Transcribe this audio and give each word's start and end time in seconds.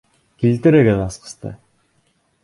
Килтерегеҙ 0.43 1.01
асҡысты! 1.03 1.51